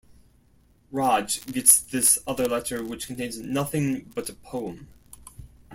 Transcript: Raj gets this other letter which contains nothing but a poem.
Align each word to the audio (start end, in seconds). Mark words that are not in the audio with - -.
Raj 0.91 1.45
gets 1.45 1.79
this 1.79 2.17
other 2.25 2.47
letter 2.47 2.83
which 2.83 3.05
contains 3.05 3.37
nothing 3.37 4.11
but 4.15 4.29
a 4.29 4.33
poem. 4.33 4.87